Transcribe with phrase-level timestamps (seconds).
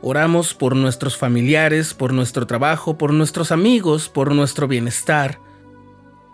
[0.00, 5.40] Oramos por nuestros familiares, por nuestro trabajo, por nuestros amigos, por nuestro bienestar.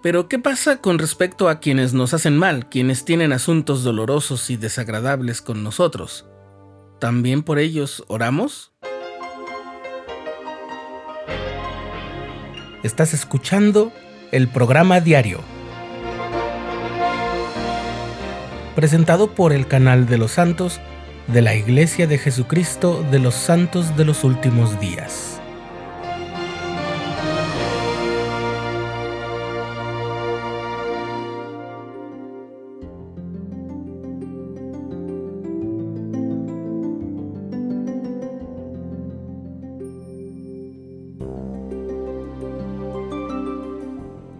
[0.00, 4.56] Pero ¿qué pasa con respecto a quienes nos hacen mal, quienes tienen asuntos dolorosos y
[4.56, 6.26] desagradables con nosotros?
[7.00, 8.72] ¿También por ellos oramos?
[12.84, 13.92] Estás escuchando
[14.30, 15.40] el programa diario,
[18.76, 20.80] presentado por el canal de los santos
[21.28, 25.40] de la Iglesia de Jesucristo de los Santos de los Últimos Días.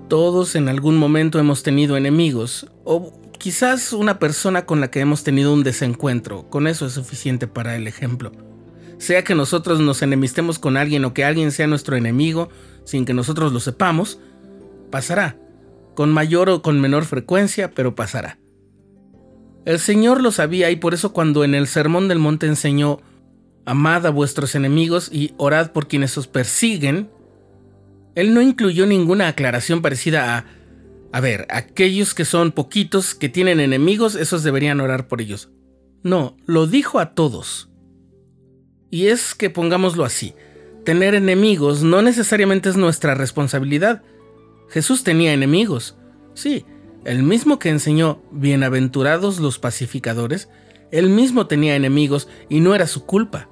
[0.08, 5.24] Todos en algún momento hemos tenido enemigos, o quizás una persona con la que hemos
[5.24, 6.48] tenido un desencuentro.
[6.51, 8.33] Con eso es suficiente para el ejemplo.
[8.98, 12.50] Sea que nosotros nos enemistemos con alguien o que alguien sea nuestro enemigo
[12.84, 14.19] sin que nosotros lo sepamos,
[14.91, 15.36] pasará.
[15.95, 18.39] Con mayor o con menor frecuencia, pero pasará.
[19.64, 23.00] El Señor lo sabía y por eso cuando en el Sermón del Monte enseñó,
[23.67, 27.11] amad a vuestros enemigos y orad por quienes os persiguen,
[28.14, 30.45] él no incluyó ninguna aclaración parecida a,
[31.12, 35.51] a ver, aquellos que son poquitos, que tienen enemigos, esos deberían orar por ellos.
[36.03, 37.70] No, lo dijo a todos.
[38.91, 40.34] Y es que pongámoslo así,
[40.84, 44.03] tener enemigos no necesariamente es nuestra responsabilidad.
[44.69, 45.97] Jesús tenía enemigos.
[46.34, 46.64] Sí,
[47.05, 50.48] el mismo que enseñó, bienaventurados los pacificadores,
[50.91, 53.48] él mismo tenía enemigos y no era su culpa.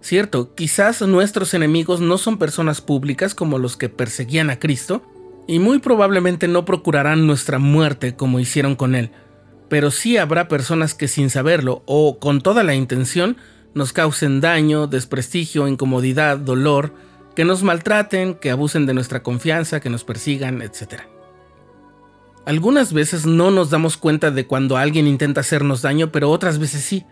[0.00, 5.02] Cierto, quizás nuestros enemigos no son personas públicas como los que perseguían a Cristo,
[5.50, 9.10] y muy probablemente no procurarán nuestra muerte como hicieron con Él,
[9.68, 13.36] pero sí habrá personas que sin saberlo o con toda la intención
[13.74, 16.94] nos causen daño, desprestigio, incomodidad, dolor,
[17.34, 21.02] que nos maltraten, que abusen de nuestra confianza, que nos persigan, etc.
[22.46, 26.82] Algunas veces no nos damos cuenta de cuando alguien intenta hacernos daño, pero otras veces
[26.82, 27.04] sí.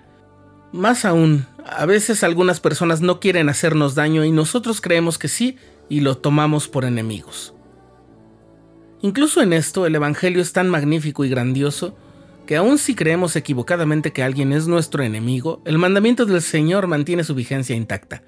[0.71, 5.57] Más aún, a veces algunas personas no quieren hacernos daño y nosotros creemos que sí
[5.89, 7.53] y lo tomamos por enemigos.
[9.01, 11.97] Incluso en esto el Evangelio es tan magnífico y grandioso
[12.47, 17.23] que aun si creemos equivocadamente que alguien es nuestro enemigo, el mandamiento del Señor mantiene
[17.23, 18.23] su vigencia intacta.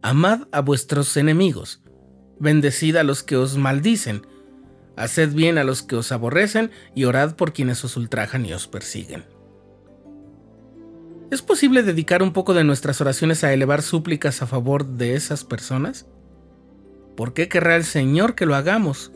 [0.00, 1.82] Amad a vuestros enemigos,
[2.40, 4.26] bendecid a los que os maldicen,
[4.96, 8.66] haced bien a los que os aborrecen y orad por quienes os ultrajan y os
[8.66, 9.24] persiguen.
[11.30, 15.44] ¿Es posible dedicar un poco de nuestras oraciones a elevar súplicas a favor de esas
[15.44, 16.06] personas?
[17.16, 19.12] ¿Por qué querrá el Señor que lo hagamos?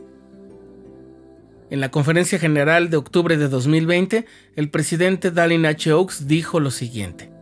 [1.69, 5.93] En la conferencia general de octubre de 2020, el presidente Dallin H.
[5.93, 7.32] Oaks dijo lo siguiente.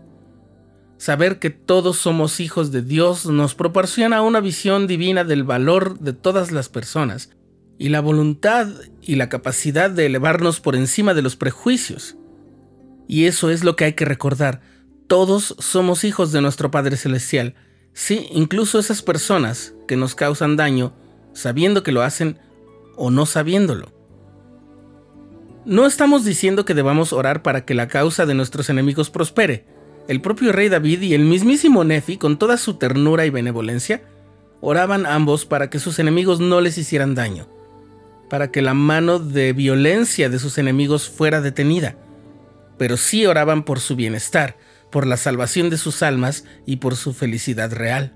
[0.96, 6.14] Saber que todos somos hijos de Dios nos proporciona una visión divina del valor de
[6.14, 7.30] todas las personas
[7.78, 8.68] y la voluntad
[9.02, 12.16] y la capacidad de elevarnos por encima de los prejuicios.
[13.06, 14.62] Y eso es lo que hay que recordar.
[15.06, 17.54] Todos somos hijos de nuestro Padre Celestial.
[17.92, 20.94] Sí, incluso esas personas que nos causan daño,
[21.34, 22.38] sabiendo que lo hacen
[22.96, 23.92] o no sabiéndolo.
[25.64, 29.64] No estamos diciendo que debamos orar para que la causa de nuestros enemigos prospere.
[30.08, 34.02] El propio rey David y el mismísimo Nefi, con toda su ternura y benevolencia,
[34.60, 37.48] oraban ambos para que sus enemigos no les hicieran daño,
[38.28, 41.96] para que la mano de violencia de sus enemigos fuera detenida
[42.78, 44.56] pero sí oraban por su bienestar,
[44.90, 48.14] por la salvación de sus almas y por su felicidad real.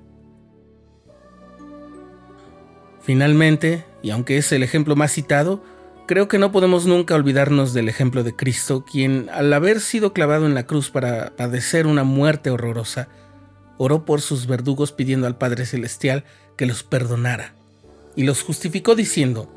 [3.01, 5.63] Finalmente, y aunque es el ejemplo más citado,
[6.09, 10.47] creo que no podemos nunca olvidarnos del ejemplo de Cristo, quien, al haber sido clavado
[10.47, 13.09] en la cruz para padecer una muerte horrorosa,
[13.77, 16.25] oró por sus verdugos pidiendo al Padre Celestial
[16.57, 17.53] que los perdonara,
[18.17, 19.49] y los justificó diciendo,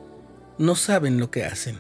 [0.60, 1.80] no saben lo que hacen.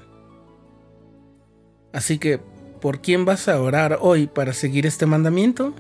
[1.93, 2.39] Así que
[2.79, 5.75] ¿por quién vas a orar hoy para seguir este mandamiento?